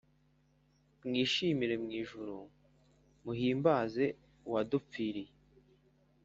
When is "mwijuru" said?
1.83-2.37